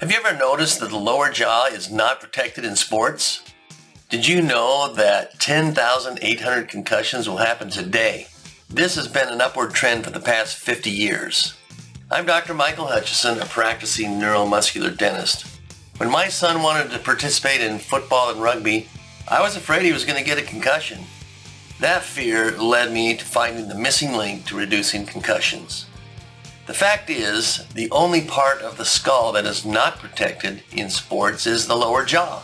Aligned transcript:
Have 0.00 0.10
you 0.10 0.16
ever 0.16 0.34
noticed 0.34 0.80
that 0.80 0.88
the 0.88 0.96
lower 0.96 1.28
jaw 1.30 1.66
is 1.66 1.90
not 1.90 2.22
protected 2.22 2.64
in 2.64 2.74
sports? 2.74 3.42
Did 4.08 4.26
you 4.26 4.40
know 4.40 4.90
that 4.94 5.38
10,800 5.38 6.68
concussions 6.68 7.28
will 7.28 7.36
happen 7.36 7.68
today? 7.68 8.28
This 8.70 8.94
has 8.96 9.08
been 9.08 9.28
an 9.28 9.42
upward 9.42 9.74
trend 9.74 10.04
for 10.04 10.10
the 10.10 10.18
past 10.18 10.56
50 10.56 10.88
years. 10.88 11.52
I'm 12.10 12.24
Dr. 12.24 12.54
Michael 12.54 12.86
Hutchison, 12.86 13.40
a 13.40 13.44
practicing 13.44 14.12
neuromuscular 14.12 14.96
dentist. 14.96 15.44
When 15.98 16.10
my 16.10 16.28
son 16.28 16.62
wanted 16.62 16.90
to 16.92 16.98
participate 16.98 17.60
in 17.60 17.78
football 17.78 18.30
and 18.30 18.40
rugby, 18.40 18.88
I 19.28 19.42
was 19.42 19.54
afraid 19.54 19.82
he 19.82 19.92
was 19.92 20.06
going 20.06 20.18
to 20.18 20.24
get 20.24 20.38
a 20.38 20.42
concussion. 20.42 21.04
That 21.78 22.04
fear 22.04 22.52
led 22.52 22.90
me 22.90 23.18
to 23.18 23.24
finding 23.26 23.68
the 23.68 23.74
missing 23.74 24.14
link 24.14 24.46
to 24.46 24.56
reducing 24.56 25.04
concussions. 25.04 25.84
The 26.66 26.74
fact 26.74 27.10
is, 27.10 27.66
the 27.74 27.90
only 27.90 28.20
part 28.20 28.62
of 28.62 28.76
the 28.76 28.84
skull 28.84 29.32
that 29.32 29.46
is 29.46 29.64
not 29.64 29.98
protected 29.98 30.62
in 30.70 30.88
sports 30.90 31.46
is 31.46 31.66
the 31.66 31.76
lower 31.76 32.04
jaw. 32.04 32.42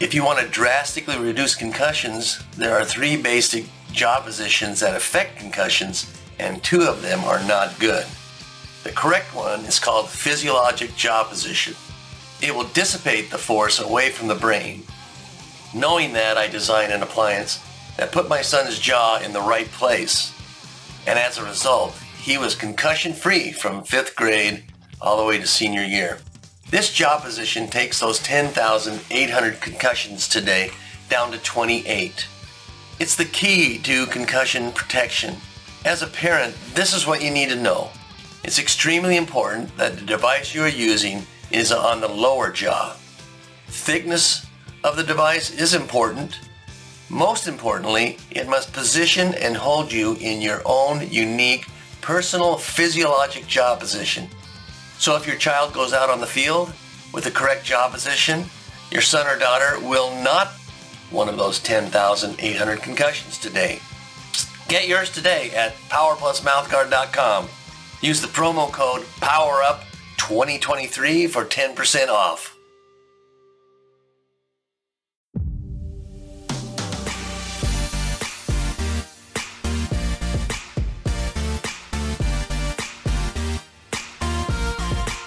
If 0.00 0.12
you 0.12 0.24
want 0.24 0.40
to 0.40 0.48
drastically 0.48 1.16
reduce 1.16 1.54
concussions, 1.54 2.42
there 2.56 2.76
are 2.76 2.84
three 2.84 3.16
basic 3.16 3.64
jaw 3.92 4.20
positions 4.20 4.80
that 4.80 4.96
affect 4.96 5.38
concussions, 5.38 6.12
and 6.38 6.62
two 6.62 6.82
of 6.82 7.00
them 7.00 7.20
are 7.20 7.42
not 7.44 7.78
good. 7.78 8.04
The 8.82 8.90
correct 8.90 9.34
one 9.34 9.60
is 9.60 9.78
called 9.78 10.10
physiologic 10.10 10.94
jaw 10.96 11.24
position. 11.24 11.74
It 12.42 12.54
will 12.54 12.64
dissipate 12.64 13.30
the 13.30 13.38
force 13.38 13.80
away 13.80 14.10
from 14.10 14.28
the 14.28 14.34
brain. 14.34 14.82
Knowing 15.72 16.12
that, 16.12 16.36
I 16.36 16.48
designed 16.48 16.92
an 16.92 17.02
appliance 17.02 17.64
that 17.96 18.12
put 18.12 18.28
my 18.28 18.42
son's 18.42 18.78
jaw 18.78 19.20
in 19.20 19.32
the 19.32 19.40
right 19.40 19.68
place. 19.68 20.32
And 21.06 21.18
as 21.18 21.38
a 21.38 21.44
result, 21.44 21.98
he 22.24 22.38
was 22.38 22.54
concussion 22.54 23.12
free 23.12 23.52
from 23.52 23.84
fifth 23.84 24.16
grade 24.16 24.64
all 24.98 25.18
the 25.18 25.24
way 25.26 25.36
to 25.36 25.46
senior 25.46 25.82
year. 25.82 26.16
This 26.70 26.90
jaw 26.90 27.20
position 27.20 27.68
takes 27.68 28.00
those 28.00 28.18
10,800 28.20 29.60
concussions 29.60 30.26
today 30.26 30.70
down 31.10 31.32
to 31.32 31.38
28. 31.38 32.26
It's 32.98 33.14
the 33.14 33.26
key 33.26 33.76
to 33.80 34.06
concussion 34.06 34.72
protection. 34.72 35.36
As 35.84 36.00
a 36.00 36.06
parent, 36.06 36.54
this 36.72 36.94
is 36.94 37.06
what 37.06 37.22
you 37.22 37.30
need 37.30 37.50
to 37.50 37.56
know. 37.56 37.90
It's 38.42 38.58
extremely 38.58 39.18
important 39.18 39.76
that 39.76 39.98
the 39.98 40.06
device 40.06 40.54
you 40.54 40.62
are 40.62 40.68
using 40.68 41.26
is 41.50 41.72
on 41.72 42.00
the 42.00 42.08
lower 42.08 42.50
jaw. 42.50 42.96
Thickness 43.66 44.46
of 44.82 44.96
the 44.96 45.04
device 45.04 45.50
is 45.50 45.74
important. 45.74 46.40
Most 47.10 47.48
importantly, 47.48 48.16
it 48.30 48.48
must 48.48 48.72
position 48.72 49.34
and 49.34 49.58
hold 49.58 49.92
you 49.92 50.14
in 50.20 50.40
your 50.40 50.62
own 50.64 51.06
unique 51.10 51.66
personal 52.04 52.56
physiologic 52.58 53.46
jaw 53.46 53.74
position. 53.74 54.28
So 54.98 55.16
if 55.16 55.26
your 55.26 55.36
child 55.36 55.72
goes 55.72 55.94
out 55.94 56.10
on 56.10 56.20
the 56.20 56.26
field 56.26 56.70
with 57.14 57.24
the 57.24 57.30
correct 57.30 57.64
jaw 57.64 57.90
position, 57.90 58.44
your 58.90 59.00
son 59.00 59.26
or 59.26 59.38
daughter 59.38 59.80
will 59.80 60.14
not 60.22 60.48
one 61.10 61.30
of 61.30 61.38
those 61.38 61.58
10,800 61.60 62.82
concussions 62.82 63.38
today. 63.38 63.80
Get 64.68 64.86
yours 64.86 65.10
today 65.10 65.50
at 65.52 65.74
powerplusmouthguard.com. 65.88 67.48
Use 68.02 68.20
the 68.20 68.28
promo 68.28 68.70
code 68.70 69.00
POWERUP2023 69.22 71.30
for 71.30 71.46
10% 71.46 72.08
off. 72.08 72.53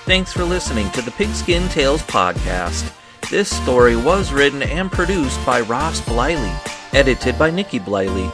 Thanks 0.07 0.31
for 0.31 0.45
listening 0.45 0.89
to 0.91 1.01
the 1.01 1.11
Pigskin 1.11 1.67
Tales 1.67 2.01
podcast. 2.03 2.93
This 3.29 3.53
story 3.53 3.97
was 3.97 4.31
written 4.31 4.63
and 4.63 4.89
produced 4.89 5.45
by 5.45 5.59
Ross 5.59 5.99
Bliley, 5.99 6.55
edited 6.93 7.37
by 7.37 7.51
Nikki 7.51 7.77
Bliley. 7.77 8.33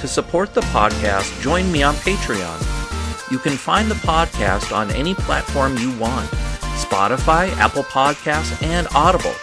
To 0.00 0.06
support 0.06 0.54
the 0.54 0.60
podcast, 0.60 1.42
join 1.42 1.72
me 1.72 1.82
on 1.82 1.96
Patreon. 1.96 3.32
You 3.32 3.38
can 3.40 3.54
find 3.54 3.90
the 3.90 3.96
podcast 3.96 4.70
on 4.70 4.92
any 4.92 5.12
platform 5.12 5.76
you 5.78 5.90
want 5.98 6.30
Spotify, 6.78 7.48
Apple 7.56 7.82
Podcasts, 7.82 8.62
and 8.62 8.86
Audible. 8.94 9.34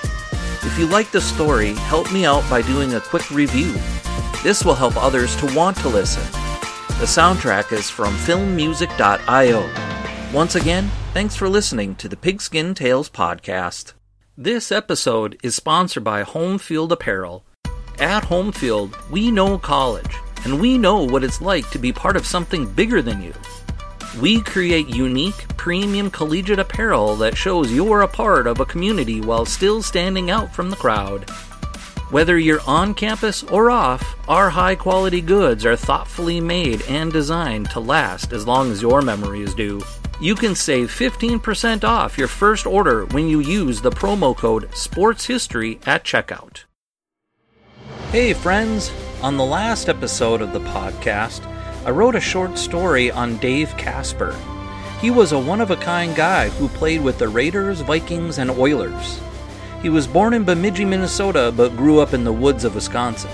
If 0.63 0.79
you 0.79 0.85
like 0.85 1.11
the 1.11 1.19
story, 1.19 1.73
help 1.73 2.09
me 2.13 2.25
out 2.25 2.49
by 2.49 2.61
doing 2.61 2.93
a 2.93 3.01
quick 3.01 3.29
review. 3.31 3.73
This 4.43 4.63
will 4.63 4.75
help 4.75 4.95
others 4.95 5.35
to 5.35 5.53
want 5.53 5.75
to 5.79 5.89
listen. 5.89 6.23
The 7.01 7.05
soundtrack 7.05 7.73
is 7.73 7.89
from 7.89 8.13
filmmusic.io. 8.15 9.84
Once 10.35 10.55
again, 10.55 10.91
thanks 11.13 11.33
for 11.33 11.47
listening 11.47 11.95
to 11.95 12.09
the 12.09 12.17
Pigskin 12.17 12.73
Tales 12.73 13.09
podcast. 13.09 13.93
This 14.35 14.69
episode 14.69 15.39
is 15.41 15.55
sponsored 15.55 16.03
by 16.03 16.23
Home 16.23 16.57
Field 16.57 16.91
Apparel. 16.91 17.45
At 17.99 18.25
Home 18.25 18.51
Field, 18.51 18.97
we 19.09 19.31
know 19.31 19.57
college, 19.57 20.13
and 20.43 20.59
we 20.59 20.77
know 20.77 21.01
what 21.05 21.23
it's 21.23 21.39
like 21.39 21.69
to 21.69 21.79
be 21.79 21.93
part 21.93 22.17
of 22.17 22.27
something 22.27 22.69
bigger 22.69 23.01
than 23.01 23.21
you. 23.21 23.33
We 24.19 24.41
create 24.41 24.89
unique, 24.89 25.47
premium 25.55 26.11
collegiate 26.11 26.59
apparel 26.59 27.15
that 27.15 27.37
shows 27.37 27.71
you're 27.71 28.01
a 28.01 28.07
part 28.09 28.45
of 28.45 28.59
a 28.59 28.65
community 28.65 29.21
while 29.21 29.45
still 29.45 29.81
standing 29.81 30.31
out 30.31 30.53
from 30.53 30.69
the 30.69 30.75
crowd. 30.75 31.29
Whether 32.11 32.37
you're 32.37 32.67
on 32.67 32.93
campus 32.93 33.43
or 33.43 33.71
off, 33.71 34.03
our 34.27 34.49
high 34.49 34.75
quality 34.75 35.21
goods 35.21 35.65
are 35.65 35.77
thoughtfully 35.77 36.41
made 36.41 36.81
and 36.89 37.09
designed 37.09 37.69
to 37.69 37.79
last 37.79 38.33
as 38.33 38.45
long 38.45 38.69
as 38.69 38.81
your 38.81 39.01
memory 39.01 39.39
is 39.39 39.55
due. 39.55 39.81
You 40.21 40.33
can 40.33 40.55
save 40.55 40.91
15% 40.91 41.83
off 41.83 42.17
your 42.17 42.29
first 42.29 42.65
order 42.65 43.05
when 43.07 43.27
you 43.27 43.41
use 43.41 43.81
the 43.81 43.91
promo 43.91 44.35
code 44.35 44.69
SPORTSHISTORY 44.73 45.81
at 45.85 46.05
checkout. 46.05 46.63
Hey, 48.11 48.31
friends! 48.31 48.93
On 49.21 49.35
the 49.35 49.43
last 49.43 49.89
episode 49.89 50.41
of 50.41 50.53
the 50.53 50.61
podcast, 50.61 51.45
I 51.85 51.89
wrote 51.89 52.15
a 52.15 52.21
short 52.21 52.57
story 52.57 53.11
on 53.11 53.37
Dave 53.39 53.75
Casper. 53.75 54.33
He 55.01 55.11
was 55.11 55.33
a 55.33 55.39
one 55.39 55.59
of 55.59 55.69
a 55.69 55.75
kind 55.75 56.15
guy 56.15 56.47
who 56.47 56.69
played 56.69 57.01
with 57.01 57.17
the 57.19 57.27
Raiders, 57.27 57.81
Vikings, 57.81 58.37
and 58.37 58.49
Oilers. 58.49 59.19
He 59.81 59.89
was 59.89 60.07
born 60.07 60.33
in 60.33 60.45
Bemidji, 60.45 60.85
Minnesota, 60.85 61.53
but 61.55 61.75
grew 61.75 61.99
up 61.99 62.13
in 62.13 62.23
the 62.23 62.31
woods 62.31 62.63
of 62.63 62.75
Wisconsin. 62.75 63.31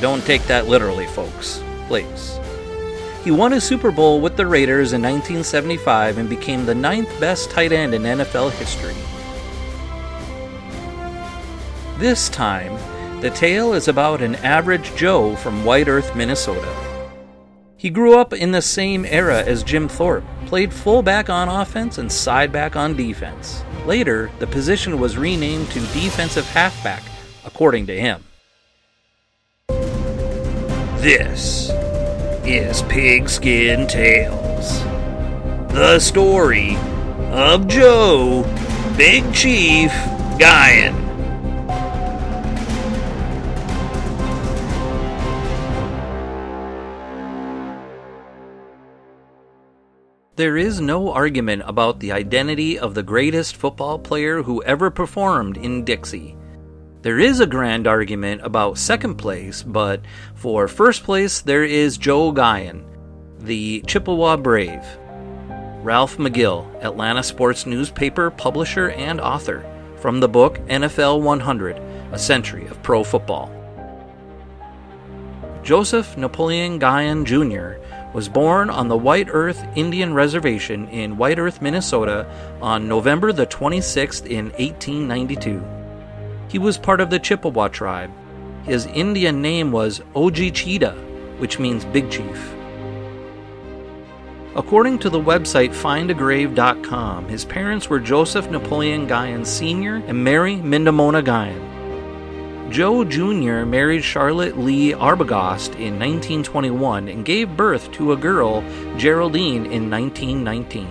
Don't 0.00 0.24
take 0.24 0.42
that 0.44 0.66
literally, 0.66 1.06
folks. 1.06 1.62
Please. 1.86 2.40
He 3.26 3.32
won 3.32 3.54
a 3.54 3.60
Super 3.60 3.90
Bowl 3.90 4.20
with 4.20 4.36
the 4.36 4.46
Raiders 4.46 4.92
in 4.92 5.02
1975 5.02 6.18
and 6.18 6.28
became 6.28 6.64
the 6.64 6.76
ninth 6.76 7.10
best 7.18 7.50
tight 7.50 7.72
end 7.72 7.92
in 7.92 8.02
NFL 8.02 8.52
history. 8.52 8.94
This 11.98 12.28
time, 12.28 12.72
the 13.20 13.30
tale 13.30 13.72
is 13.72 13.88
about 13.88 14.22
an 14.22 14.36
average 14.36 14.94
Joe 14.94 15.34
from 15.34 15.64
White 15.64 15.88
Earth, 15.88 16.14
Minnesota. 16.14 16.72
He 17.76 17.90
grew 17.90 18.16
up 18.16 18.32
in 18.32 18.52
the 18.52 18.62
same 18.62 19.04
era 19.04 19.42
as 19.42 19.64
Jim 19.64 19.88
Thorpe, 19.88 20.22
played 20.46 20.72
fullback 20.72 21.28
on 21.28 21.48
offense 21.48 21.98
and 21.98 22.08
sideback 22.08 22.76
on 22.76 22.94
defense. 22.94 23.64
Later, 23.86 24.30
the 24.38 24.46
position 24.46 25.00
was 25.00 25.18
renamed 25.18 25.68
to 25.72 25.80
defensive 25.80 26.48
halfback, 26.50 27.02
according 27.44 27.88
to 27.88 28.00
him. 28.00 28.22
This 31.00 31.72
is 32.46 32.82
Pigskin 32.82 33.88
Tales. 33.88 34.80
The 35.74 35.98
story 35.98 36.76
of 37.32 37.66
Joe, 37.66 38.44
Big 38.96 39.34
Chief 39.34 39.90
Guyon. 40.38 40.94
There 50.36 50.56
is 50.56 50.80
no 50.80 51.10
argument 51.10 51.64
about 51.66 51.98
the 51.98 52.12
identity 52.12 52.78
of 52.78 52.94
the 52.94 53.02
greatest 53.02 53.56
football 53.56 53.98
player 53.98 54.44
who 54.44 54.62
ever 54.62 54.90
performed 54.90 55.56
in 55.56 55.84
Dixie. 55.84 56.36
There 57.06 57.20
is 57.20 57.38
a 57.38 57.46
grand 57.46 57.86
argument 57.86 58.40
about 58.42 58.78
second 58.78 59.14
place, 59.14 59.62
but 59.62 60.00
for 60.34 60.66
first 60.66 61.04
place, 61.04 61.40
there 61.40 61.62
is 61.62 61.98
Joe 61.98 62.32
Guyon, 62.32 62.84
the 63.38 63.84
Chippewa 63.86 64.36
Brave. 64.36 64.84
Ralph 65.84 66.16
McGill, 66.16 66.66
Atlanta 66.82 67.22
sports 67.22 67.64
newspaper 67.64 68.32
publisher 68.32 68.90
and 68.90 69.20
author, 69.20 69.64
from 69.98 70.18
the 70.18 70.26
book 70.26 70.58
NFL 70.66 71.20
100 71.20 71.76
A 72.10 72.18
Century 72.18 72.66
of 72.66 72.82
Pro 72.82 73.04
Football. 73.04 73.52
Joseph 75.62 76.16
Napoleon 76.16 76.80
Guyon 76.80 77.24
Jr. 77.24 77.74
was 78.14 78.28
born 78.28 78.68
on 78.68 78.88
the 78.88 78.98
White 78.98 79.28
Earth 79.30 79.64
Indian 79.76 80.12
Reservation 80.12 80.88
in 80.88 81.16
White 81.16 81.38
Earth, 81.38 81.62
Minnesota 81.62 82.26
on 82.60 82.88
November 82.88 83.32
the 83.32 83.46
26th 83.46 84.26
in 84.26 84.46
1892. 84.58 85.75
He 86.48 86.58
was 86.58 86.78
part 86.78 87.00
of 87.00 87.10
the 87.10 87.18
Chippewa 87.18 87.68
tribe. 87.68 88.10
His 88.64 88.86
Indian 88.86 89.42
name 89.42 89.72
was 89.72 90.00
Oji 90.14 90.52
Cheetah, 90.52 90.94
which 91.38 91.58
means 91.58 91.84
Big 91.84 92.10
Chief. 92.10 92.52
According 94.56 95.00
to 95.00 95.10
the 95.10 95.20
website 95.20 95.70
findagrave.com, 95.70 97.28
his 97.28 97.44
parents 97.44 97.90
were 97.90 98.00
Joseph 98.00 98.50
Napoleon 98.50 99.06
Guyon 99.06 99.44
Sr. 99.44 99.96
and 100.06 100.24
Mary 100.24 100.56
Mindamona 100.56 101.22
Guyon. 101.22 102.70
Joe 102.70 103.04
Jr. 103.04 103.64
married 103.64 104.02
Charlotte 104.02 104.58
Lee 104.58 104.92
Arbogast 104.92 105.74
in 105.74 105.98
1921 105.98 107.08
and 107.08 107.24
gave 107.24 107.56
birth 107.56 107.92
to 107.92 108.12
a 108.12 108.16
girl, 108.16 108.62
Geraldine, 108.96 109.66
in 109.66 109.90
1919. 109.90 110.88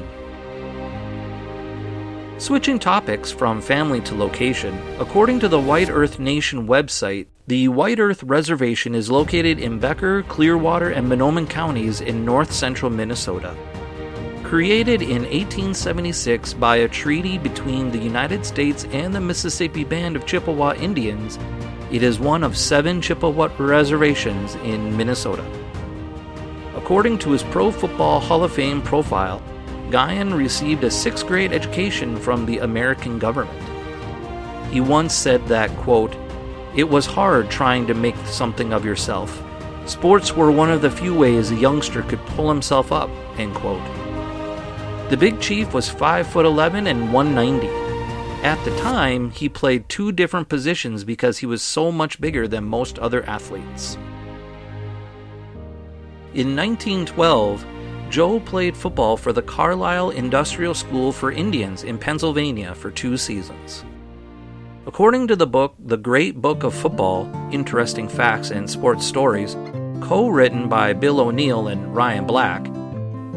Switching 2.37 2.77
topics 2.77 3.31
from 3.31 3.61
family 3.61 4.01
to 4.01 4.13
location, 4.13 4.77
according 4.99 5.39
to 5.39 5.47
the 5.47 5.59
White 5.59 5.89
Earth 5.89 6.19
Nation 6.19 6.67
website, 6.67 7.27
the 7.47 7.69
White 7.69 7.97
Earth 7.97 8.21
Reservation 8.23 8.93
is 8.93 9.09
located 9.09 9.57
in 9.57 9.79
Becker, 9.79 10.21
Clearwater, 10.23 10.89
and 10.89 11.07
Mahnomen 11.07 11.49
counties 11.49 12.01
in 12.01 12.25
north 12.25 12.51
central 12.51 12.91
Minnesota. 12.91 13.55
Created 14.43 15.01
in 15.01 15.21
1876 15.23 16.53
by 16.55 16.75
a 16.75 16.89
treaty 16.89 17.37
between 17.37 17.89
the 17.89 17.97
United 17.97 18.45
States 18.45 18.83
and 18.91 19.15
the 19.15 19.21
Mississippi 19.21 19.85
Band 19.85 20.17
of 20.17 20.25
Chippewa 20.25 20.73
Indians, 20.75 21.39
it 21.89 22.03
is 22.03 22.19
one 22.19 22.43
of 22.43 22.57
seven 22.57 23.01
Chippewa 23.01 23.47
reservations 23.57 24.55
in 24.55 24.95
Minnesota. 24.97 25.45
According 26.75 27.17
to 27.19 27.31
his 27.31 27.43
Pro 27.43 27.71
Football 27.71 28.19
Hall 28.19 28.43
of 28.43 28.51
Fame 28.51 28.81
profile, 28.81 29.41
Guyon 29.95 30.33
received 30.33 30.83
a 30.83 30.91
sixth 30.91 31.25
grade 31.25 31.53
education 31.53 32.17
from 32.17 32.45
the 32.45 32.57
American 32.57 33.17
government. 33.17 33.63
He 34.69 34.81
once 34.81 35.13
said 35.13 35.47
that, 35.47 35.69
quote, 35.77 36.17
It 36.75 36.83
was 36.83 37.05
hard 37.05 37.49
trying 37.49 37.87
to 37.87 37.93
make 37.93 38.17
something 38.25 38.73
of 38.73 38.83
yourself. 38.83 39.41
Sports 39.85 40.33
were 40.33 40.51
one 40.51 40.69
of 40.69 40.81
the 40.81 40.91
few 40.91 41.15
ways 41.15 41.49
a 41.49 41.55
youngster 41.55 42.01
could 42.01 42.19
pull 42.25 42.49
himself 42.49 42.91
up, 42.91 43.09
end 43.37 43.55
quote. 43.55 43.81
The 45.09 45.15
Big 45.15 45.39
Chief 45.39 45.73
was 45.73 45.87
5 45.87 46.27
foot 46.27 46.45
11 46.45 46.87
and 46.87 47.13
190. 47.13 47.65
At 48.45 48.61
the 48.65 48.77
time, 48.81 49.31
he 49.31 49.47
played 49.47 49.87
two 49.87 50.11
different 50.11 50.49
positions 50.49 51.05
because 51.05 51.37
he 51.37 51.45
was 51.45 51.61
so 51.61 51.89
much 51.89 52.19
bigger 52.19 52.49
than 52.49 52.65
most 52.65 52.99
other 52.99 53.23
athletes. 53.23 53.95
In 56.33 56.53
1912, 56.53 57.65
Joe 58.09 58.39
played 58.39 58.77
football 58.77 59.17
for 59.17 59.33
the 59.33 59.41
Carlisle 59.41 60.11
Industrial 60.11 60.73
School 60.73 61.11
for 61.11 61.31
Indians 61.31 61.83
in 61.83 61.97
Pennsylvania 61.97 62.73
for 62.75 62.91
two 62.91 63.17
seasons. 63.17 63.83
According 64.85 65.27
to 65.27 65.35
the 65.35 65.47
book 65.47 65.75
The 65.79 65.97
Great 65.97 66.41
Book 66.41 66.63
of 66.63 66.75
Football 66.75 67.29
Interesting 67.51 68.07
Facts 68.07 68.51
and 68.51 68.69
Sports 68.69 69.05
Stories, 69.05 69.55
co 70.01 70.29
written 70.29 70.69
by 70.69 70.93
Bill 70.93 71.19
O'Neill 71.19 71.67
and 71.67 71.95
Ryan 71.95 72.25
Black, 72.25 72.63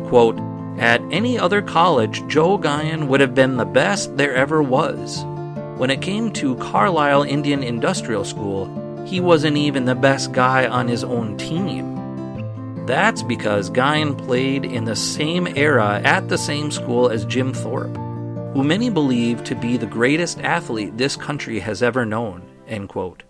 quote, 0.08 0.38
at 0.78 1.00
any 1.10 1.38
other 1.38 1.60
college, 1.60 2.24
Joe 2.28 2.56
Guyon 2.56 3.08
would 3.08 3.20
have 3.20 3.34
been 3.34 3.56
the 3.56 3.64
best 3.64 4.16
there 4.16 4.34
ever 4.34 4.62
was. 4.62 5.24
When 5.76 5.90
it 5.90 6.02
came 6.02 6.30
to 6.34 6.54
Carlisle 6.56 7.22
Indian 7.22 7.62
Industrial 7.62 8.24
School, 8.24 8.68
he 9.06 9.18
wasn't 9.18 9.56
even 9.56 9.86
the 9.86 9.94
best 9.94 10.32
guy 10.32 10.68
on 10.68 10.86
his 10.86 11.02
own 11.02 11.36
team. 11.36 11.97
That's 12.88 13.22
because 13.22 13.68
Guyon 13.68 14.16
played 14.16 14.64
in 14.64 14.84
the 14.84 14.96
same 14.96 15.46
era 15.46 16.00
at 16.04 16.26
the 16.30 16.38
same 16.38 16.70
school 16.70 17.10
as 17.10 17.26
Jim 17.26 17.52
Thorpe, 17.52 17.94
who 18.54 18.64
many 18.64 18.88
believe 18.88 19.44
to 19.44 19.54
be 19.54 19.76
the 19.76 19.84
greatest 19.84 20.40
athlete 20.40 20.96
this 20.96 21.14
country 21.14 21.60
has 21.60 21.82
ever 21.82 22.06
known. 22.06 22.40
End 22.66 22.88
quote. 22.88 23.24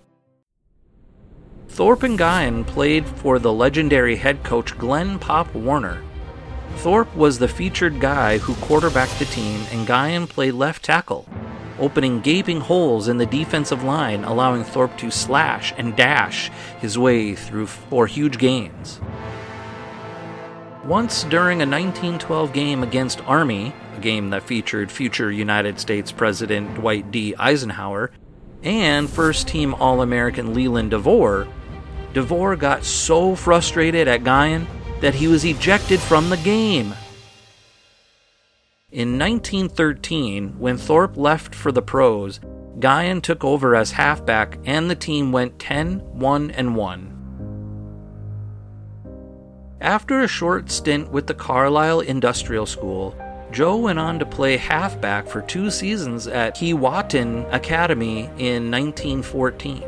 Thorpe 1.66 2.04
and 2.04 2.16
Guyon 2.16 2.64
played 2.64 3.04
for 3.04 3.40
the 3.40 3.52
legendary 3.52 4.14
head 4.14 4.44
coach 4.44 4.78
Glenn 4.78 5.18
Pop 5.18 5.52
Warner, 5.52 6.04
Thorpe 6.76 7.12
was 7.16 7.40
the 7.40 7.48
featured 7.48 7.98
guy 7.98 8.38
who 8.38 8.54
quarterbacked 8.64 9.18
the 9.18 9.24
team, 9.24 9.66
and 9.72 9.84
Guyon 9.84 10.28
played 10.28 10.54
left 10.54 10.84
tackle, 10.84 11.26
opening 11.80 12.20
gaping 12.20 12.60
holes 12.60 13.08
in 13.08 13.18
the 13.18 13.26
defensive 13.26 13.82
line, 13.82 14.22
allowing 14.22 14.62
Thorpe 14.62 14.96
to 14.98 15.10
slash 15.10 15.74
and 15.76 15.96
dash 15.96 16.52
his 16.80 16.96
way 16.96 17.34
through 17.34 17.66
for 17.66 18.06
huge 18.06 18.38
gains. 18.38 19.00
Once 20.88 21.24
during 21.24 21.58
a 21.60 21.68
1912 21.68 22.50
game 22.54 22.82
against 22.82 23.22
Army, 23.26 23.74
a 23.94 24.00
game 24.00 24.30
that 24.30 24.42
featured 24.42 24.90
future 24.90 25.30
United 25.30 25.78
States 25.78 26.10
President 26.10 26.76
Dwight 26.76 27.10
D. 27.10 27.34
Eisenhower, 27.38 28.10
and 28.62 29.10
first 29.10 29.46
team 29.46 29.74
All 29.74 30.00
American 30.00 30.54
Leland 30.54 30.92
DeVore, 30.92 31.46
DeVore 32.14 32.56
got 32.56 32.84
so 32.84 33.34
frustrated 33.34 34.08
at 34.08 34.24
Guyon 34.24 34.66
that 35.02 35.14
he 35.14 35.28
was 35.28 35.44
ejected 35.44 36.00
from 36.00 36.30
the 36.30 36.38
game. 36.38 36.94
In 38.90 39.18
1913, 39.18 40.58
when 40.58 40.78
Thorpe 40.78 41.18
left 41.18 41.54
for 41.54 41.70
the 41.70 41.82
pros, 41.82 42.40
Guyon 42.80 43.20
took 43.20 43.44
over 43.44 43.76
as 43.76 43.90
halfback 43.90 44.58
and 44.64 44.90
the 44.90 44.96
team 44.96 45.32
went 45.32 45.58
10 45.58 45.98
1 46.18 46.50
and 46.52 46.74
1. 46.74 47.17
After 49.80 50.22
a 50.22 50.28
short 50.28 50.72
stint 50.72 51.08
with 51.12 51.28
the 51.28 51.34
Carlisle 51.34 52.00
Industrial 52.00 52.66
School, 52.66 53.14
Joe 53.52 53.76
went 53.76 54.00
on 54.00 54.18
to 54.18 54.26
play 54.26 54.56
halfback 54.56 55.28
for 55.28 55.40
two 55.40 55.70
seasons 55.70 56.26
at 56.26 56.56
Keewatin 56.56 57.46
Academy 57.54 58.22
in 58.38 58.72
1914. 58.72 59.84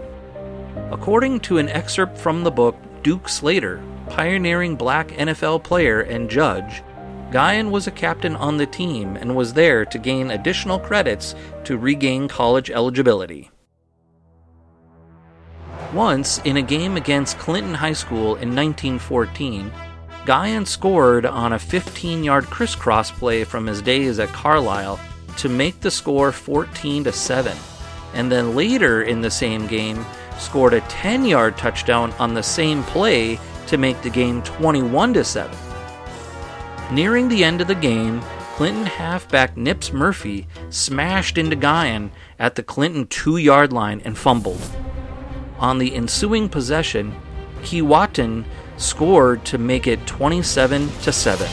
According 0.93 1.41
to 1.41 1.59
an 1.59 1.69
excerpt 1.69 2.17
from 2.17 2.45
the 2.45 2.53
book 2.53 2.77
Duke 3.03 3.29
Slater, 3.29 3.83
pioneering 4.09 4.77
black 4.77 5.09
NFL 5.09 5.65
player 5.65 6.03
and 6.03 6.31
judge, 6.31 6.85
Guyon 7.33 7.73
was 7.73 7.89
a 7.89 7.93
captain 7.93 8.37
on 8.37 8.59
the 8.59 8.67
team 8.67 9.17
and 9.17 9.35
was 9.35 9.55
there 9.55 9.85
to 9.85 9.99
gain 9.99 10.31
additional 10.31 10.79
credits 10.79 11.35
to 11.65 11.77
regain 11.77 12.29
college 12.29 12.71
eligibility. 12.71 13.51
Once, 15.93 16.39
in 16.45 16.57
a 16.57 16.63
game 16.63 16.97
against 16.97 17.39
Clinton 17.39 17.75
High 17.75 17.95
School 17.95 18.37
in 18.37 18.55
1914, 18.55 19.73
Guyon 20.25 20.65
scored 20.65 21.27
on 21.27 21.55
a 21.55 21.59
15 21.59 22.23
yard 22.23 22.45
crisscross 22.47 23.11
play 23.11 23.43
from 23.43 23.67
his 23.67 23.83
days 23.83 24.21
at 24.21 24.29
Carlisle 24.29 25.01
to 25.39 25.49
make 25.49 25.81
the 25.81 25.91
score 25.91 26.31
14 26.31 27.05
to 27.05 27.13
7. 27.13 27.57
And 28.15 28.31
then 28.31 28.55
later 28.55 29.03
in 29.03 29.21
the 29.21 29.31
same 29.31 29.67
game, 29.67 30.05
scored 30.39 30.75
a 30.75 30.81
10 30.83 31.25
yard 31.25 31.57
touchdown 31.57 32.13
on 32.21 32.35
the 32.35 32.43
same 32.43 32.85
play 32.85 33.41
to 33.67 33.77
make 33.77 34.01
the 34.03 34.11
game 34.11 34.43
21 34.43 35.15
to 35.15 35.25
7. 35.25 35.57
Nearing 36.93 37.29
the 37.29 37.43
end 37.43 37.61
of 37.61 37.67
the 37.67 37.75
game, 37.75 38.21
Clinton 38.55 38.87
halfback 38.87 39.57
Nips 39.57 39.93
Murphy 39.93 40.47
smashed 40.69 41.39
into 41.39 41.57
Guyon 41.57 42.13
at 42.39 42.55
the 42.55 42.63
Clinton 42.63 43.07
2-yard 43.07 43.73
line 43.73 44.03
and 44.05 44.19
fumbled. 44.19 44.61
On 45.60 45.76
the 45.76 45.94
ensuing 45.94 46.48
possession, 46.48 47.14
Keewatin 47.60 48.46
scored 48.79 49.44
to 49.44 49.58
make 49.58 49.86
it 49.86 50.06
27 50.06 50.88
to 51.02 51.12
7. 51.12 51.48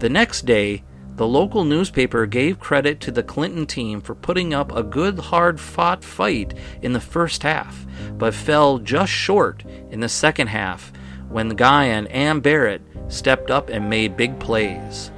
The 0.00 0.08
next 0.08 0.46
day, 0.46 0.82
the 1.14 1.28
local 1.28 1.62
newspaper 1.62 2.26
gave 2.26 2.58
credit 2.58 2.98
to 3.00 3.12
the 3.12 3.22
Clinton 3.22 3.66
team 3.66 4.00
for 4.00 4.16
putting 4.16 4.52
up 4.52 4.74
a 4.74 4.82
good, 4.82 5.16
hard 5.16 5.60
fought 5.60 6.02
fight 6.02 6.54
in 6.82 6.92
the 6.92 7.00
first 7.00 7.44
half, 7.44 7.86
but 8.18 8.34
fell 8.34 8.78
just 8.78 9.12
short 9.12 9.64
in 9.92 10.00
the 10.00 10.08
second 10.08 10.48
half 10.48 10.92
when 11.28 11.50
Guyon 11.50 12.08
and 12.08 12.42
Barrett 12.42 12.82
stepped 13.06 13.52
up 13.52 13.68
and 13.68 13.88
made 13.88 14.16
big 14.16 14.40
plays. 14.40 15.12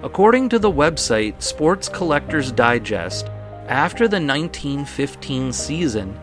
According 0.00 0.50
to 0.50 0.60
the 0.60 0.70
website 0.70 1.42
Sports 1.42 1.88
Collectors 1.88 2.52
Digest, 2.52 3.26
after 3.66 4.06
the 4.06 4.20
1915 4.20 5.52
season, 5.52 6.14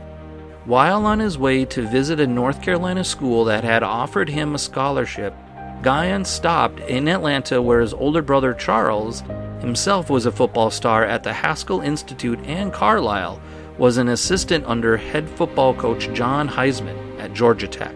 while 0.64 1.06
on 1.06 1.20
his 1.20 1.38
way 1.38 1.66
to 1.66 1.86
visit 1.86 2.22
a 2.22 2.26
North 2.26 2.62
Carolina 2.62 3.04
school 3.04 3.44
that 3.44 3.66
had 3.66 3.84
offered 3.84 4.30
him 4.30 4.56
a 4.56 4.60
scholarship, 4.60 5.36
Guyon 5.82 6.24
stopped 6.24 6.80
in 6.80 7.10
Atlanta 7.10 7.62
where 7.62 7.82
his 7.82 7.94
older 7.94 8.22
brother 8.22 8.54
Charles 8.54 9.24
himself 9.60 10.10
was 10.10 10.26
a 10.26 10.32
football 10.32 10.72
star 10.72 11.04
at 11.04 11.24
the 11.24 11.34
Haskell 11.34 11.82
Institute 11.82 12.40
and 12.46 12.72
Carlisle 12.72 13.42
was 13.78 13.98
an 13.98 14.08
assistant 14.08 14.64
under 14.68 14.96
head 14.96 15.30
football 15.32 15.74
coach 15.74 16.10
John 16.14 16.48
Heisman 16.48 17.20
at 17.20 17.34
Georgia 17.34 17.68
Tech. 17.68 17.96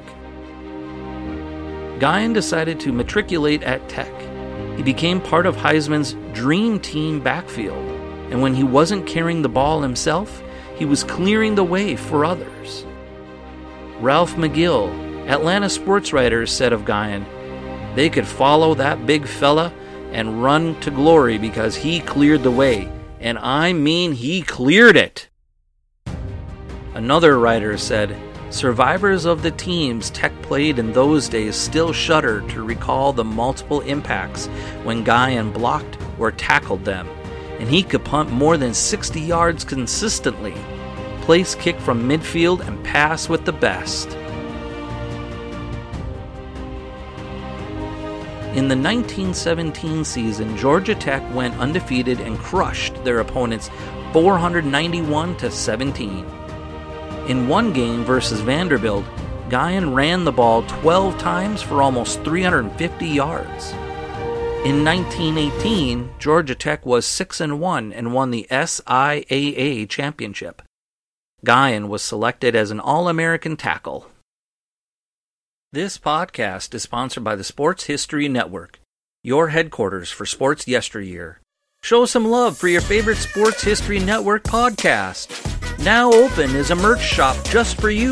Guyon 2.01 2.33
decided 2.33 2.81
to 2.81 2.91
matriculate 2.91 3.63
at 3.63 3.87
Tech. 3.87 4.11
He 4.79 4.83
became 4.83 5.19
part 5.19 5.45
of 5.45 5.57
Heisman's 5.57 6.13
dream 6.33 6.79
team 6.79 7.19
backfield, 7.19 7.85
and 8.31 8.41
when 8.41 8.55
he 8.55 8.63
wasn't 8.63 9.05
carrying 9.05 9.41
the 9.41 9.49
ball 9.49 9.81
himself, 9.81 10.41
he 10.77 10.85
was 10.85 11.03
clearing 11.03 11.55
the 11.55 11.65
way 11.65 11.97
for 11.97 12.23
others. 12.23 12.85
Ralph 13.99 14.35
McGill, 14.35 15.27
Atlanta 15.27 15.69
sports 15.69 16.13
writer, 16.13 16.45
said 16.45 16.71
of 16.71 16.85
Guyon, 16.85 17.25
they 17.95 18.09
could 18.09 18.25
follow 18.25 18.73
that 18.75 19.05
big 19.05 19.27
fella 19.27 19.73
and 20.13 20.41
run 20.41 20.79
to 20.79 20.91
glory 20.91 21.37
because 21.37 21.75
he 21.75 21.99
cleared 21.99 22.43
the 22.43 22.49
way. 22.49 22.89
And 23.19 23.37
I 23.37 23.73
mean, 23.73 24.13
he 24.13 24.43
cleared 24.43 24.95
it. 24.95 25.27
Another 26.93 27.37
writer 27.37 27.77
said, 27.77 28.15
Survivors 28.51 29.25
of 29.25 29.43
the 29.43 29.51
teams 29.51 30.09
Tech 30.09 30.33
played 30.41 30.79
in 30.79 30.91
those 30.91 31.29
days 31.29 31.55
still 31.55 31.93
shudder 31.93 32.41
to 32.49 32.63
recall 32.63 33.13
the 33.13 33.23
multiple 33.23 33.81
impacts 33.81 34.47
when 34.83 35.03
Guyon 35.03 35.51
blocked 35.51 35.99
or 36.17 36.31
tackled 36.31 36.83
them, 36.83 37.07
and 37.59 37.69
he 37.69 37.83
could 37.83 38.03
punt 38.03 38.31
more 38.31 38.57
than 38.57 38.73
60 38.73 39.21
yards 39.21 39.63
consistently, 39.63 40.55
place 41.21 41.53
kick 41.53 41.79
from 41.79 42.09
midfield, 42.09 42.61
and 42.67 42.83
pass 42.83 43.29
with 43.29 43.45
the 43.45 43.53
best. 43.53 44.09
In 48.55 48.67
the 48.67 48.75
1917 48.75 50.03
season, 50.03 50.57
Georgia 50.57 50.95
Tech 50.95 51.23
went 51.35 51.53
undefeated 51.59 52.19
and 52.19 52.35
crushed 52.39 53.03
their 53.03 53.19
opponents 53.19 53.69
491 54.11 55.37
to 55.37 55.51
17. 55.51 56.38
In 57.29 57.47
one 57.47 57.73
game 57.73 58.03
versus 58.03 58.41
Vanderbilt, 58.41 59.05
Guyon 59.51 59.93
ran 59.93 60.23
the 60.23 60.31
ball 60.31 60.63
12 60.63 61.15
times 61.19 61.61
for 61.61 61.83
almost 61.83 62.23
350 62.23 63.05
yards. 63.05 63.71
In 64.65 64.83
1918, 64.83 66.09
Georgia 66.17 66.55
Tech 66.55 66.87
was 66.87 67.05
6 67.05 67.39
and 67.39 67.59
1 67.59 67.93
and 67.93 68.15
won 68.15 68.31
the 68.31 68.47
SIAA 68.49 69.87
championship. 69.87 70.63
Guyon 71.45 71.87
was 71.87 72.01
selected 72.01 72.55
as 72.55 72.71
an 72.71 72.79
All-American 72.79 73.55
tackle. 73.55 74.07
This 75.71 75.99
podcast 75.99 76.73
is 76.73 76.81
sponsored 76.81 77.23
by 77.23 77.35
the 77.35 77.43
Sports 77.43 77.83
History 77.83 78.27
Network, 78.27 78.79
your 79.21 79.49
headquarters 79.49 80.09
for 80.09 80.25
sports 80.25 80.67
yesteryear. 80.67 81.41
Show 81.83 82.07
some 82.07 82.25
love 82.25 82.57
for 82.57 82.67
your 82.67 82.81
favorite 82.81 83.17
Sports 83.17 83.61
History 83.61 83.99
Network 83.99 84.43
podcast. 84.45 85.58
Now 85.83 86.11
open 86.11 86.55
is 86.57 86.71
a 86.71 86.75
merch 86.75 87.01
shop 87.01 87.37
just 87.45 87.79
for 87.79 87.89
you. 87.89 88.11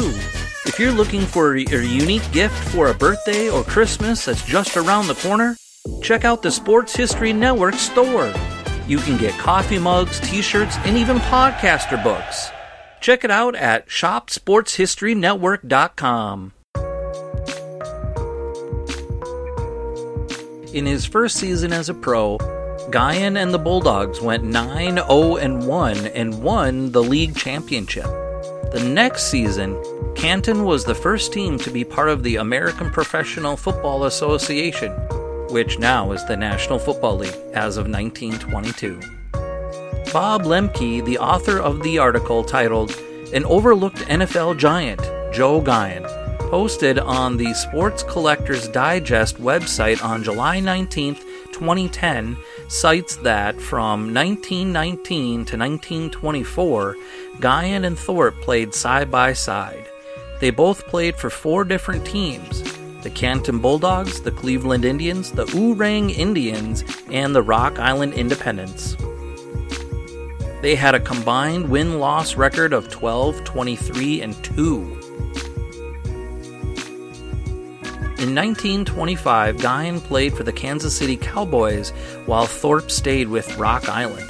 If 0.66 0.80
you're 0.80 0.94
looking 0.94 1.20
for 1.22 1.56
a 1.56 1.60
unique 1.60 2.32
gift 2.32 2.56
for 2.70 2.88
a 2.88 2.94
birthday 2.94 3.50
or 3.50 3.62
Christmas 3.64 4.24
that's 4.24 4.46
just 4.46 4.78
around 4.78 5.08
the 5.08 5.16
corner, 5.16 5.58
check 6.02 6.24
out 6.24 6.42
the 6.42 6.52
Sports 6.52 6.96
History 6.96 7.34
Network 7.34 7.76
store. 7.76 8.34
You 8.88 9.00
can 9.00 9.18
get 9.18 9.38
coffee 9.38 9.80
mugs, 9.80 10.22
t 10.22 10.42
shirts, 10.42 10.78
and 10.86 10.98
even 10.98 11.18
podcaster 11.18 12.02
books. 12.02 12.50
Check 13.02 13.26
it 13.26 13.32
out 13.32 13.54
at 13.56 13.90
shopsportshistorynetwork.com. 13.90 16.54
In 20.74 20.86
his 20.86 21.06
first 21.06 21.36
season 21.36 21.74
as 21.74 21.90
a 21.90 21.94
pro, 21.94 22.38
Guyon 22.90 23.36
and 23.36 23.54
the 23.54 23.60
Bulldogs 23.60 24.22
went 24.22 24.46
9 24.46 24.96
0 24.96 25.36
and 25.36 25.68
1 25.68 25.98
and 26.08 26.42
won 26.42 26.92
the 26.94 27.04
league 27.04 27.36
championship. 27.36 28.06
The 28.72 28.82
next 28.82 29.30
season, 29.30 29.78
Canton 30.16 30.64
was 30.64 30.86
the 30.86 30.96
first 30.96 31.34
team 31.34 31.58
to 31.60 31.70
be 31.70 31.84
part 31.84 32.08
of 32.08 32.24
the 32.24 32.38
American 32.38 32.90
Professional 32.90 33.58
Football 33.58 34.06
Association, 34.06 34.92
which 35.50 35.80
now 35.80 36.14
is 36.14 36.26
the 36.26 36.38
National 36.38 36.80
Football 36.80 37.18
League 37.18 37.36
as 37.54 37.76
of 37.76 37.90
1922. 37.90 39.02
Bob 40.14 40.44
Lemke, 40.44 41.04
the 41.04 41.18
author 41.18 41.60
of 41.60 41.84
the 41.84 41.98
article 41.98 42.42
titled 42.42 42.92
An 43.34 43.44
Overlooked 43.44 43.98
NFL 44.08 44.58
Giant, 44.58 45.02
Joe 45.34 45.60
Guyon, 45.60 46.06
posted 46.50 46.98
on 47.00 47.36
the 47.36 47.54
Sports 47.54 48.04
Collectors 48.04 48.70
Digest 48.70 49.36
website 49.42 50.02
on 50.02 50.24
July 50.24 50.62
19, 50.62 51.16
2010, 51.52 52.38
cites 52.68 53.16
that 53.18 53.60
from 53.60 54.14
1919 54.14 55.46
to 55.46 55.58
1924, 55.58 56.96
Guyon 57.40 57.86
and 57.86 57.98
Thorpe 57.98 58.40
played 58.42 58.74
side 58.74 59.10
by 59.10 59.34
side. 59.34 59.88
They 60.40 60.52
both 60.52 60.88
played 60.88 61.16
for 61.16 61.30
four 61.30 61.64
different 61.64 62.06
teams 62.06 62.64
the 63.04 63.10
Canton 63.12 63.60
Bulldogs, 63.60 64.22
the 64.22 64.32
Cleveland 64.32 64.84
Indians, 64.84 65.32
the 65.32 65.46
Oorang 65.46 66.10
Indians, 66.10 66.84
and 67.12 67.34
the 67.34 67.42
Rock 67.42 67.80
Island 67.80 68.14
Independents. 68.14 68.98
They 70.62 70.76
had 70.76 70.96
a 70.96 71.00
combined 71.00 71.70
win 71.70 72.00
loss 72.00 72.36
record 72.36 72.74
of 72.74 72.90
12, 72.90 73.44
23, 73.44 74.22
and 74.22 74.44
2. 74.44 74.97
In 78.20 78.34
1925, 78.34 79.60
Guyon 79.60 80.02
played 80.02 80.34
for 80.34 80.42
the 80.42 80.52
Kansas 80.52 80.98
City 80.98 81.18
Cowboys 81.18 81.92
while 82.26 82.48
Thorpe 82.48 82.90
stayed 82.90 83.28
with 83.28 83.58
Rock 83.58 83.90
Island. 83.90 84.28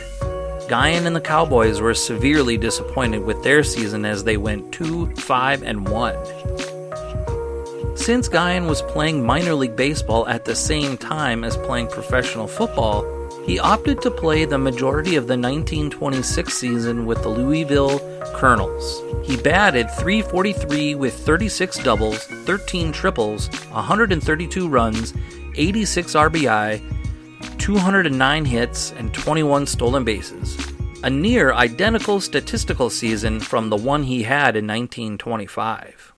Guyon 0.67 1.07
and 1.07 1.15
the 1.15 1.21
Cowboys 1.21 1.79
were 1.79 1.93
severely 1.93 2.57
disappointed 2.57 3.23
with 3.23 3.41
their 3.43 3.63
season 3.63 4.03
as 4.03 4.25
they 4.25 4.35
went 4.35 4.73
2 4.73 5.15
5 5.15 5.63
and 5.63 5.87
1. 5.87 7.95
Since 7.95 8.27
Guyon 8.27 8.67
was 8.67 8.81
playing 8.81 9.25
minor 9.25 9.53
league 9.53 9.77
baseball 9.77 10.27
at 10.27 10.43
the 10.43 10.55
same 10.55 10.97
time 10.97 11.45
as 11.45 11.55
playing 11.55 11.87
professional 11.87 12.47
football, 12.47 13.05
he 13.47 13.57
opted 13.59 14.01
to 14.01 14.11
play 14.11 14.43
the 14.43 14.57
majority 14.57 15.15
of 15.15 15.25
the 15.25 15.37
1926 15.37 16.53
season 16.53 17.05
with 17.05 17.23
the 17.23 17.29
Louisville 17.29 17.99
Colonels. 18.35 19.01
He 19.25 19.37
batted 19.37 19.89
343 19.91 20.95
with 20.95 21.13
36 21.13 21.81
doubles, 21.81 22.25
13 22.25 22.91
triples, 22.91 23.47
132 23.71 24.67
runs, 24.67 25.13
86 25.55 26.13
RBI, 26.13 27.57
209 27.57 28.45
hits, 28.45 28.91
and 28.91 29.13
21 29.13 29.65
stolen 29.65 30.03
bases. 30.03 30.57
A 31.03 31.09
near 31.09 31.53
identical 31.53 32.19
statistical 32.19 32.89
season 32.89 33.39
from 33.39 33.69
the 33.69 33.77
one 33.77 34.03
he 34.03 34.23
had 34.23 34.57
in 34.57 34.67
1925. 34.67 36.16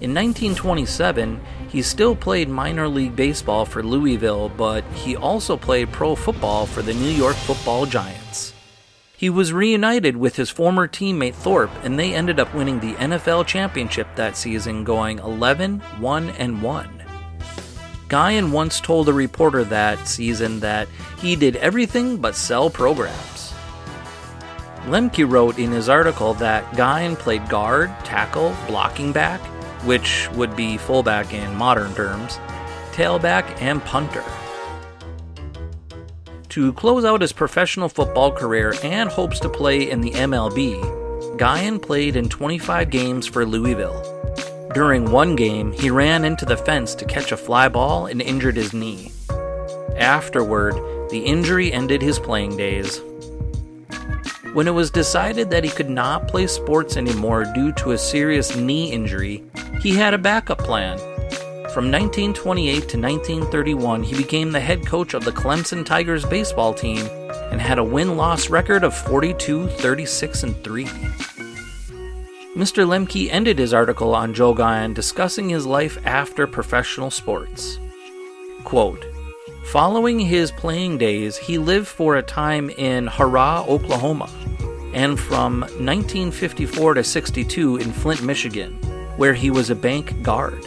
In 0.00 0.12
1927, 0.12 1.40
he 1.68 1.80
still 1.80 2.16
played 2.16 2.48
minor 2.48 2.88
league 2.88 3.14
baseball 3.14 3.64
for 3.64 3.82
Louisville, 3.82 4.48
but 4.48 4.84
he 4.92 5.14
also 5.14 5.56
played 5.56 5.92
pro 5.92 6.16
football 6.16 6.66
for 6.66 6.82
the 6.82 6.94
New 6.94 7.10
York 7.10 7.36
Football 7.36 7.86
Giants. 7.86 8.52
He 9.16 9.30
was 9.30 9.52
reunited 9.52 10.16
with 10.16 10.34
his 10.34 10.50
former 10.50 10.88
teammate 10.88 11.34
Thorpe, 11.34 11.70
and 11.84 11.96
they 11.96 12.12
ended 12.12 12.40
up 12.40 12.52
winning 12.52 12.80
the 12.80 12.94
NFL 12.94 13.46
championship 13.46 14.08
that 14.16 14.36
season, 14.36 14.82
going 14.82 15.20
11 15.20 15.78
1 15.78 16.30
and 16.30 16.60
1. 16.60 17.02
Guyon 18.08 18.50
once 18.50 18.80
told 18.80 19.08
a 19.08 19.12
reporter 19.12 19.62
that 19.64 20.08
season 20.08 20.60
that 20.60 20.88
he 21.20 21.36
did 21.36 21.56
everything 21.56 22.16
but 22.16 22.34
sell 22.34 22.68
programs. 22.68 23.54
Lemke 24.86 25.28
wrote 25.30 25.58
in 25.58 25.70
his 25.70 25.88
article 25.88 26.34
that 26.34 26.76
Guyon 26.76 27.16
played 27.16 27.48
guard, 27.48 27.90
tackle, 28.04 28.54
blocking 28.66 29.12
back, 29.12 29.40
which 29.84 30.28
would 30.32 30.54
be 30.56 30.76
fullback 30.76 31.32
in 31.32 31.54
modern 31.54 31.94
terms, 31.94 32.38
tailback, 32.92 33.44
and 33.60 33.84
punter. 33.84 34.24
To 36.50 36.72
close 36.74 37.04
out 37.04 37.20
his 37.20 37.32
professional 37.32 37.88
football 37.88 38.30
career 38.30 38.74
and 38.84 39.10
hopes 39.10 39.40
to 39.40 39.48
play 39.48 39.90
in 39.90 40.00
the 40.00 40.12
MLB, 40.12 41.36
Guyon 41.36 41.80
played 41.80 42.14
in 42.14 42.28
25 42.28 42.90
games 42.90 43.26
for 43.26 43.44
Louisville. 43.44 44.14
During 44.72 45.10
one 45.10 45.34
game, 45.34 45.72
he 45.72 45.90
ran 45.90 46.24
into 46.24 46.44
the 46.44 46.56
fence 46.56 46.94
to 46.96 47.04
catch 47.04 47.32
a 47.32 47.36
fly 47.36 47.68
ball 47.68 48.06
and 48.06 48.22
injured 48.22 48.56
his 48.56 48.72
knee. 48.72 49.10
Afterward, 49.96 50.74
the 51.10 51.22
injury 51.24 51.72
ended 51.72 52.02
his 52.02 52.18
playing 52.18 52.56
days. 52.56 53.00
When 54.54 54.68
it 54.68 54.70
was 54.70 54.92
decided 54.92 55.50
that 55.50 55.64
he 55.64 55.70
could 55.70 55.90
not 55.90 56.28
play 56.28 56.46
sports 56.46 56.96
anymore 56.96 57.44
due 57.44 57.72
to 57.72 57.90
a 57.90 57.98
serious 57.98 58.54
knee 58.54 58.92
injury, 58.92 59.42
he 59.80 59.96
had 59.96 60.14
a 60.14 60.18
backup 60.18 60.58
plan. 60.58 60.96
From 61.74 61.90
1928 61.90 62.72
to 62.74 63.00
1931, 63.00 64.04
he 64.04 64.16
became 64.16 64.52
the 64.52 64.60
head 64.60 64.86
coach 64.86 65.12
of 65.12 65.24
the 65.24 65.32
Clemson 65.32 65.84
Tigers 65.84 66.24
baseball 66.24 66.72
team 66.72 67.04
and 67.50 67.60
had 67.60 67.80
a 67.80 67.84
win 67.84 68.16
loss 68.16 68.48
record 68.48 68.84
of 68.84 68.96
42, 68.96 69.66
36, 69.66 70.44
and 70.44 70.62
3. 70.62 70.84
Mr. 72.54 72.86
Lemke 72.86 73.28
ended 73.32 73.58
his 73.58 73.74
article 73.74 74.14
on 74.14 74.32
Joe 74.32 74.54
Guyon 74.54 74.94
discussing 74.94 75.48
his 75.48 75.66
life 75.66 75.98
after 76.06 76.46
professional 76.46 77.10
sports. 77.10 77.80
Quote, 78.62 79.04
Following 79.74 80.20
his 80.20 80.52
playing 80.52 80.98
days, 80.98 81.36
he 81.36 81.58
lived 81.58 81.88
for 81.88 82.14
a 82.14 82.22
time 82.22 82.70
in 82.70 83.08
Harrah, 83.08 83.66
Oklahoma, 83.66 84.30
and 84.92 85.18
from 85.18 85.62
1954 85.62 86.94
to 86.94 87.02
62 87.02 87.78
in 87.78 87.90
Flint, 87.90 88.22
Michigan, 88.22 88.74
where 89.16 89.34
he 89.34 89.50
was 89.50 89.70
a 89.70 89.74
bank 89.74 90.22
guard. 90.22 90.64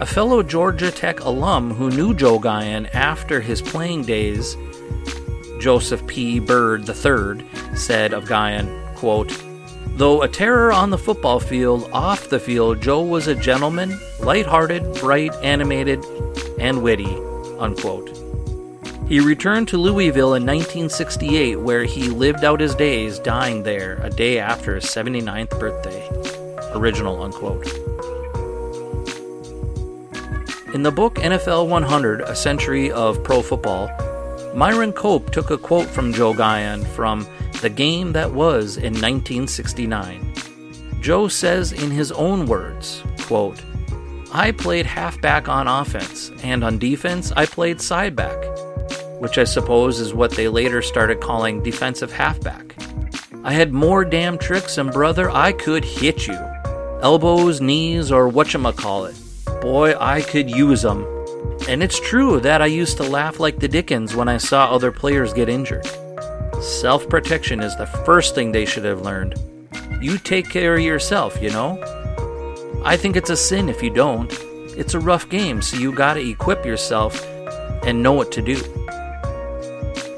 A 0.00 0.04
fellow 0.04 0.42
Georgia 0.42 0.90
Tech 0.90 1.20
alum 1.20 1.72
who 1.72 1.88
knew 1.88 2.12
Joe 2.12 2.38
Guyon 2.38 2.88
after 2.92 3.40
his 3.40 3.62
playing 3.62 4.02
days, 4.02 4.54
Joseph 5.58 6.06
P. 6.06 6.40
Bird 6.40 6.86
III, 6.86 7.42
said 7.74 8.12
of 8.12 8.26
Guyon, 8.26 8.68
quote, 8.96 9.32
Though 9.96 10.20
a 10.20 10.28
terror 10.28 10.72
on 10.72 10.90
the 10.90 10.98
football 10.98 11.40
field, 11.40 11.88
off 11.90 12.28
the 12.28 12.38
field, 12.38 12.82
Joe 12.82 13.02
was 13.02 13.28
a 13.28 13.34
gentleman, 13.34 13.98
light-hearted, 14.18 14.96
bright, 14.96 15.32
animated, 15.42 16.04
and 16.58 16.82
witty. 16.82 17.29
Unquote. 17.60 18.18
He 19.06 19.20
returned 19.20 19.68
to 19.68 19.76
Louisville 19.76 20.34
in 20.34 20.46
1968, 20.46 21.56
where 21.56 21.84
he 21.84 22.08
lived 22.08 22.44
out 22.44 22.60
his 22.60 22.74
days, 22.74 23.18
dying 23.18 23.62
there 23.62 23.98
a 24.02 24.08
day 24.10 24.38
after 24.38 24.76
his 24.76 24.84
79th 24.84 25.58
birthday. 25.58 26.08
original 26.74 27.20
unquote. 27.22 27.66
In 30.72 30.84
the 30.84 30.92
book 30.92 31.16
NFL 31.16 31.68
100 31.68 32.20
A 32.20 32.36
Century 32.36 32.92
of 32.92 33.22
Pro 33.24 33.42
Football, 33.42 33.90
Myron 34.54 34.92
Cope 34.92 35.30
took 35.32 35.50
a 35.50 35.58
quote 35.58 35.88
from 35.88 36.12
Joe 36.12 36.32
Guyon 36.32 36.84
from 36.84 37.26
The 37.60 37.70
Game 37.70 38.12
That 38.12 38.30
Was 38.30 38.76
in 38.76 38.94
1969. 38.94 40.32
Joe 41.00 41.26
says 41.26 41.72
in 41.72 41.90
his 41.90 42.12
own 42.12 42.46
words, 42.46 43.02
quote, 43.18 43.60
I 44.32 44.52
played 44.52 44.86
halfback 44.86 45.48
on 45.48 45.66
offense, 45.66 46.30
and 46.44 46.62
on 46.62 46.78
defense, 46.78 47.32
I 47.32 47.46
played 47.46 47.78
sideback, 47.78 49.20
which 49.20 49.38
I 49.38 49.44
suppose 49.44 49.98
is 49.98 50.14
what 50.14 50.30
they 50.30 50.46
later 50.46 50.82
started 50.82 51.20
calling 51.20 51.64
defensive 51.64 52.12
halfback. 52.12 52.76
I 53.42 53.52
had 53.52 53.72
more 53.72 54.04
damn 54.04 54.38
tricks, 54.38 54.78
and 54.78 54.92
brother, 54.92 55.30
I 55.30 55.50
could 55.50 55.84
hit 55.84 56.28
you. 56.28 56.38
Elbows, 57.02 57.60
knees, 57.60 58.12
or 58.12 58.30
whatchamacallit. 58.30 59.60
Boy, 59.60 59.94
I 59.98 60.20
could 60.20 60.48
use 60.48 60.82
them. 60.82 61.04
And 61.68 61.82
it's 61.82 61.98
true 61.98 62.38
that 62.40 62.62
I 62.62 62.66
used 62.66 62.98
to 62.98 63.02
laugh 63.02 63.40
like 63.40 63.58
the 63.58 63.68
Dickens 63.68 64.14
when 64.14 64.28
I 64.28 64.36
saw 64.36 64.66
other 64.66 64.92
players 64.92 65.32
get 65.32 65.48
injured. 65.48 65.86
Self 66.60 67.08
protection 67.08 67.60
is 67.60 67.76
the 67.76 67.86
first 67.86 68.36
thing 68.36 68.52
they 68.52 68.64
should 68.64 68.84
have 68.84 69.02
learned. 69.02 69.34
You 70.00 70.18
take 70.18 70.48
care 70.48 70.76
of 70.76 70.80
yourself, 70.82 71.40
you 71.42 71.50
know? 71.50 71.99
I 72.82 72.96
think 72.96 73.16
it's 73.16 73.30
a 73.30 73.36
sin 73.36 73.68
if 73.68 73.82
you 73.82 73.90
don't. 73.90 74.32
It's 74.76 74.94
a 74.94 75.00
rough 75.00 75.28
game, 75.28 75.60
so 75.60 75.76
you 75.76 75.92
gotta 75.92 76.20
equip 76.20 76.64
yourself 76.64 77.22
and 77.84 78.02
know 78.02 78.12
what 78.12 78.32
to 78.32 78.42
do. 78.42 78.56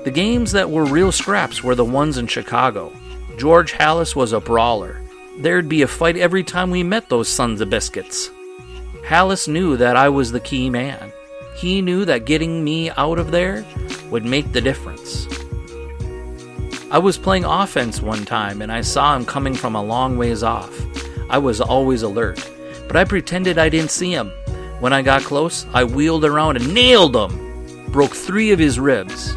The 0.04 0.12
games 0.12 0.52
that 0.52 0.70
were 0.70 0.84
real 0.84 1.10
scraps 1.10 1.64
were 1.64 1.74
the 1.74 1.84
ones 1.84 2.18
in 2.18 2.26
Chicago. 2.28 2.92
George 3.36 3.72
Halas 3.72 4.14
was 4.14 4.32
a 4.32 4.40
brawler. 4.40 5.00
There'd 5.38 5.68
be 5.68 5.82
a 5.82 5.88
fight 5.88 6.16
every 6.16 6.44
time 6.44 6.70
we 6.70 6.82
met 6.82 7.08
those 7.08 7.28
sons 7.28 7.60
of 7.60 7.70
biscuits. 7.70 8.30
Halas 9.04 9.48
knew 9.48 9.76
that 9.76 9.96
I 9.96 10.08
was 10.08 10.30
the 10.30 10.40
key 10.40 10.70
man. 10.70 11.12
He 11.56 11.82
knew 11.82 12.04
that 12.04 12.26
getting 12.26 12.62
me 12.62 12.90
out 12.90 13.18
of 13.18 13.32
there 13.32 13.64
would 14.10 14.24
make 14.24 14.52
the 14.52 14.60
difference. 14.60 15.26
I 16.92 16.98
was 16.98 17.18
playing 17.18 17.44
offense 17.44 18.00
one 18.00 18.24
time 18.24 18.62
and 18.62 18.70
I 18.70 18.82
saw 18.82 19.16
him 19.16 19.24
coming 19.24 19.54
from 19.54 19.74
a 19.74 19.82
long 19.82 20.16
ways 20.16 20.42
off. 20.42 20.72
I 21.30 21.38
was 21.38 21.60
always 21.60 22.02
alert, 22.02 22.46
but 22.92 23.00
I 23.00 23.04
pretended 23.04 23.56
I 23.56 23.70
didn't 23.70 23.90
see 23.90 24.12
him. 24.12 24.28
When 24.80 24.92
I 24.92 25.00
got 25.00 25.22
close, 25.22 25.64
I 25.72 25.82
wheeled 25.82 26.26
around 26.26 26.56
and 26.56 26.74
nailed 26.74 27.16
him, 27.16 27.90
broke 27.90 28.14
three 28.14 28.52
of 28.52 28.58
his 28.58 28.78
ribs. 28.78 29.34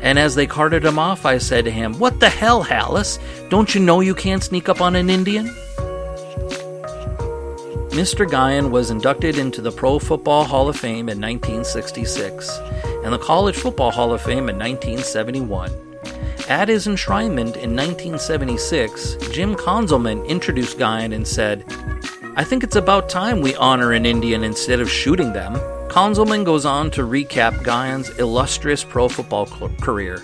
And 0.00 0.16
as 0.16 0.36
they 0.36 0.46
carted 0.46 0.84
him 0.84 0.96
off, 0.96 1.26
I 1.26 1.38
said 1.38 1.64
to 1.64 1.72
him, 1.72 1.98
What 1.98 2.20
the 2.20 2.28
hell, 2.28 2.62
Halas? 2.62 3.18
Don't 3.50 3.74
you 3.74 3.80
know 3.80 3.98
you 3.98 4.14
can't 4.14 4.44
sneak 4.44 4.68
up 4.68 4.80
on 4.80 4.94
an 4.94 5.10
Indian? 5.10 5.46
Mr. 7.90 8.30
Guyon 8.30 8.70
was 8.70 8.92
inducted 8.92 9.38
into 9.38 9.60
the 9.60 9.72
Pro 9.72 9.98
Football 9.98 10.44
Hall 10.44 10.68
of 10.68 10.76
Fame 10.76 11.08
in 11.08 11.20
1966 11.20 12.48
and 13.02 13.12
the 13.12 13.18
College 13.18 13.56
Football 13.56 13.90
Hall 13.90 14.12
of 14.12 14.22
Fame 14.22 14.48
in 14.48 14.56
1971. 14.56 15.72
At 16.48 16.68
his 16.68 16.86
enshrinement 16.86 17.56
in 17.56 17.74
1976, 17.74 19.16
Jim 19.32 19.56
Conzelman 19.56 20.24
introduced 20.28 20.78
Guyon 20.78 21.12
and 21.12 21.26
said, 21.26 21.64
I 22.36 22.42
think 22.42 22.64
it's 22.64 22.74
about 22.74 23.08
time 23.08 23.40
we 23.40 23.54
honor 23.54 23.92
an 23.92 24.04
Indian 24.04 24.42
instead 24.42 24.80
of 24.80 24.90
shooting 24.90 25.32
them. 25.32 25.54
Conzelman 25.88 26.44
goes 26.44 26.64
on 26.64 26.90
to 26.90 27.02
recap 27.02 27.62
Guyon's 27.62 28.10
illustrious 28.18 28.82
pro 28.82 29.08
football 29.08 29.46
career. 29.80 30.20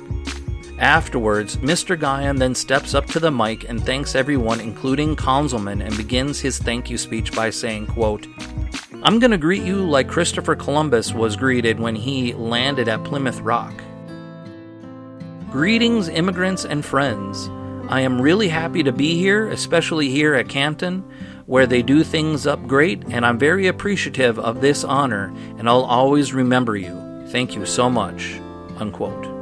Afterwards, 0.80 1.58
Mr. 1.58 1.96
Guyon 1.96 2.34
then 2.34 2.56
steps 2.56 2.94
up 2.94 3.06
to 3.06 3.20
the 3.20 3.30
mic 3.30 3.68
and 3.68 3.84
thanks 3.86 4.16
everyone, 4.16 4.58
including 4.58 5.14
Conzelman, 5.14 5.86
and 5.86 5.96
begins 5.96 6.40
his 6.40 6.58
thank 6.58 6.90
you 6.90 6.98
speech 6.98 7.32
by 7.32 7.48
saying, 7.50 7.86
quote, 7.86 8.26
I'm 9.04 9.20
going 9.20 9.30
to 9.30 9.38
greet 9.38 9.62
you 9.62 9.76
like 9.76 10.08
Christopher 10.08 10.56
Columbus 10.56 11.14
was 11.14 11.36
greeted 11.36 11.78
when 11.78 11.94
he 11.94 12.32
landed 12.32 12.88
at 12.88 13.04
Plymouth 13.04 13.40
Rock. 13.40 13.84
Greetings, 15.52 16.08
immigrants 16.08 16.64
and 16.64 16.84
friends. 16.84 17.48
I 17.90 18.02
am 18.02 18.22
really 18.22 18.46
happy 18.46 18.84
to 18.84 18.92
be 18.92 19.18
here, 19.18 19.48
especially 19.48 20.10
here 20.10 20.34
at 20.34 20.48
Canton, 20.48 21.02
where 21.46 21.66
they 21.66 21.82
do 21.82 22.04
things 22.04 22.46
up 22.46 22.64
great, 22.68 23.02
and 23.08 23.26
I'm 23.26 23.36
very 23.36 23.66
appreciative 23.66 24.38
of 24.38 24.60
this 24.60 24.84
honor, 24.84 25.34
and 25.58 25.68
I'll 25.68 25.82
always 25.82 26.32
remember 26.32 26.76
you. 26.76 27.26
Thank 27.30 27.56
you 27.56 27.66
so 27.66 27.90
much. 27.90 28.34
Unquote. 28.78 29.39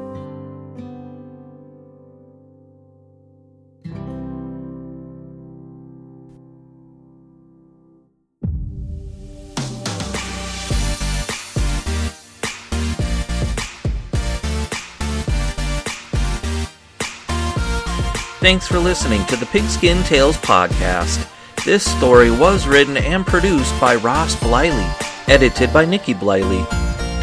Thanks 18.49 18.67
for 18.67 18.79
listening 18.79 19.27
to 19.27 19.37
the 19.37 19.45
Pigskin 19.45 20.03
Tales 20.05 20.39
podcast. 20.39 21.31
This 21.67 21.85
story 21.85 22.31
was 22.31 22.67
written 22.67 22.97
and 22.97 23.27
produced 23.27 23.79
by 23.79 23.97
Ross 23.97 24.37
Bliley, 24.37 24.89
edited 25.29 25.71
by 25.71 25.85
Nikki 25.85 26.15
Bliley. 26.15 26.67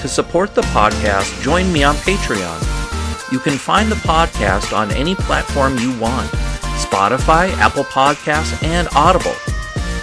To 0.02 0.08
support 0.08 0.54
the 0.54 0.62
podcast, 0.62 1.42
join 1.42 1.74
me 1.74 1.84
on 1.84 1.96
Patreon. 1.96 2.62
You 3.32 3.40
can 3.40 3.58
find 3.58 3.92
the 3.92 3.96
podcast 3.96 4.78
on 4.78 4.92
any 4.92 5.16
platform 5.16 5.80
you 5.80 6.00
want 6.00 6.30
Spotify, 6.78 7.50
Apple 7.54 7.86
Podcasts, 7.86 8.62
and 8.62 8.88
Audible. 8.96 9.36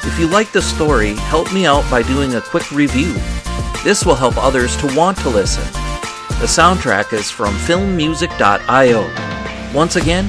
If 0.03 0.19
you 0.19 0.27
like 0.27 0.51
the 0.51 0.61
story, 0.61 1.15
help 1.15 1.53
me 1.53 1.67
out 1.67 1.89
by 1.89 2.03
doing 2.03 2.35
a 2.35 2.41
quick 2.41 2.69
review. 2.73 3.15
This 3.85 4.05
will 4.05 4.17
help 4.17 4.37
others 4.39 4.77
to 4.79 4.93
want 4.97 5.19
to 5.19 5.29
listen. 5.29 5.63
The 6.41 6.49
soundtrack 6.49 7.13
is 7.13 7.31
from 7.31 7.55
filmmusic.io. 7.55 9.73
Once 9.73 9.95
again, 9.95 10.29